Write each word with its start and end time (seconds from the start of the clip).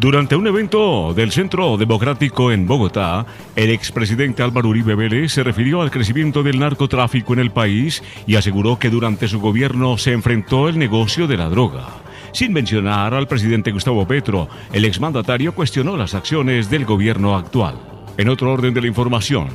Durante 0.00 0.34
un 0.34 0.46
evento 0.46 1.12
del 1.12 1.30
Centro 1.30 1.76
Democrático 1.76 2.50
en 2.50 2.66
Bogotá, 2.66 3.26
el 3.54 3.68
expresidente 3.68 4.42
Álvaro 4.42 4.70
Uribe 4.70 4.94
Vélez 4.94 5.30
se 5.30 5.42
refirió 5.42 5.82
al 5.82 5.90
crecimiento 5.90 6.42
del 6.42 6.58
narcotráfico 6.58 7.34
en 7.34 7.40
el 7.40 7.50
país 7.50 8.02
y 8.26 8.36
aseguró 8.36 8.78
que 8.78 8.88
durante 8.88 9.28
su 9.28 9.40
gobierno 9.40 9.98
se 9.98 10.12
enfrentó 10.12 10.70
el 10.70 10.78
negocio 10.78 11.26
de 11.26 11.36
la 11.36 11.50
droga. 11.50 11.86
Sin 12.32 12.54
mencionar 12.54 13.12
al 13.12 13.28
presidente 13.28 13.72
Gustavo 13.72 14.08
Petro, 14.08 14.48
el 14.72 14.86
exmandatario 14.86 15.54
cuestionó 15.54 15.98
las 15.98 16.14
acciones 16.14 16.70
del 16.70 16.86
gobierno 16.86 17.36
actual. 17.36 17.74
En 18.16 18.30
otro 18.30 18.50
orden 18.50 18.72
de 18.72 18.80
la 18.80 18.86
información, 18.86 19.48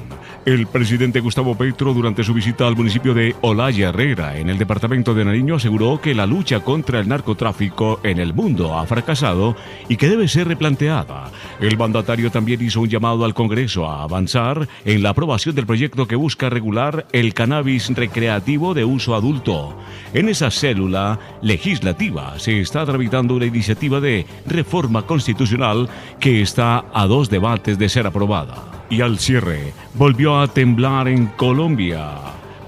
el 0.46 0.68
presidente 0.68 1.22
Gustavo 1.22 1.56
Petro, 1.56 1.94
durante 1.94 2.24
su 2.24 2.32
visita 2.32 2.68
al 2.68 2.76
municipio 2.76 3.16
de 3.16 3.36
Olaya 3.42 3.90
Herrera, 3.90 4.38
en 4.38 4.50
el 4.50 4.60
departamento 4.60 5.16
de 5.16 5.26
Nariño, 5.26 5.56
aseguró 5.56 6.00
que 6.00 6.14
la 6.14 6.28
lucha 6.28 6.60
contra 6.60 7.00
el 7.00 7.08
narcotráfico 7.08 8.00
en 8.04 8.20
el 8.20 8.34
mundo 8.34 8.78
ha 8.78 8.86
fracasado 8.86 9.56
y 9.90 9.98
que 9.98 10.08
debe 10.08 10.28
ser 10.28 10.48
replanteada. 10.48 11.32
El 11.60 11.78
mandatario 11.78 12.30
también 12.30 12.62
hizo 12.62 12.82
un 12.82 12.90
llamado 12.90 13.26
al 13.26 13.34
Congreso 13.34 13.90
a 13.90 14.04
avanzar 14.04 14.68
en 14.86 15.02
la 15.02 15.10
aprobación 15.10 15.56
del 15.56 15.66
proyecto 15.66 16.08
que 16.08 16.16
busca 16.16 16.48
regular 16.48 17.08
el 17.12 17.34
cannabis 17.34 17.90
recreativo 17.96 18.76
de 18.76 18.86
uso 18.86 19.16
adulto. 19.16 19.76
En 20.14 20.30
esa 20.30 20.52
célula 20.52 21.20
legislativa 21.42 22.38
se 22.38 22.62
está 22.62 22.86
tramitando 22.86 23.34
una 23.34 23.48
iniciativa 23.48 24.00
de 24.00 24.28
reforma 24.46 25.08
constitucional 25.08 25.90
que 26.20 26.44
está 26.44 26.86
a 26.94 27.08
dos 27.08 27.32
debates 27.32 27.80
de 27.80 27.90
ser 27.90 28.06
aprobada. 28.06 28.75
Y 28.90 29.02
al 29.02 29.18
cierre, 29.20 29.74
volvió 29.96 30.40
a 30.40 30.48
temblar 30.48 31.08
en 31.08 31.28
Colombia. 31.28 32.12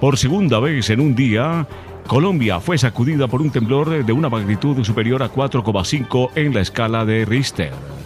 Por 0.01 0.17
segunda 0.17 0.59
vez 0.59 0.89
en 0.89 0.99
un 0.99 1.15
día, 1.15 1.67
Colombia 2.07 2.59
fue 2.59 2.77
sacudida 2.77 3.27
por 3.27 3.41
un 3.41 3.51
temblor 3.51 4.05
de 4.05 4.13
una 4.13 4.29
magnitud 4.29 4.83
superior 4.83 5.21
a 5.21 5.31
4,5 5.31 6.31
en 6.35 6.53
la 6.53 6.61
escala 6.61 7.05
de 7.05 7.25
Richter. 7.25 7.96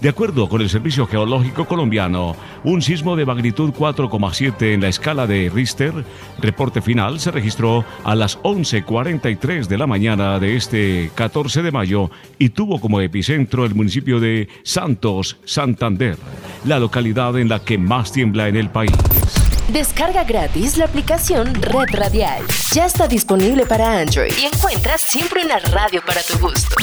De 0.00 0.08
acuerdo 0.08 0.48
con 0.48 0.62
el 0.62 0.70
Servicio 0.70 1.06
Geológico 1.06 1.66
Colombiano, 1.66 2.34
un 2.64 2.80
sismo 2.80 3.16
de 3.16 3.26
magnitud 3.26 3.70
4,7 3.70 4.72
en 4.72 4.80
la 4.80 4.88
escala 4.88 5.26
de 5.26 5.50
Richter, 5.54 5.92
reporte 6.38 6.80
final, 6.80 7.20
se 7.20 7.30
registró 7.30 7.84
a 8.02 8.14
las 8.14 8.38
11.43 8.38 9.66
de 9.66 9.76
la 9.76 9.86
mañana 9.86 10.38
de 10.38 10.56
este 10.56 11.10
14 11.14 11.60
de 11.60 11.70
mayo 11.70 12.10
y 12.38 12.48
tuvo 12.48 12.80
como 12.80 13.02
epicentro 13.02 13.66
el 13.66 13.74
municipio 13.74 14.20
de 14.20 14.48
Santos, 14.62 15.36
Santander, 15.44 16.16
la 16.64 16.78
localidad 16.78 17.38
en 17.38 17.50
la 17.50 17.58
que 17.60 17.76
más 17.76 18.10
tiembla 18.10 18.48
en 18.48 18.56
el 18.56 18.70
país. 18.70 18.92
Descarga 19.70 20.24
gratis 20.24 20.78
la 20.78 20.86
aplicación 20.86 21.54
Red 21.54 21.94
Radial. 21.94 22.42
Ya 22.72 22.86
está 22.86 23.06
disponible 23.06 23.66
para 23.66 24.00
Android 24.00 24.32
y 24.40 24.46
encuentras 24.46 25.02
siempre 25.02 25.44
una 25.44 25.58
radio 25.58 26.00
para 26.06 26.22
tu 26.22 26.38
gusto. 26.38 26.74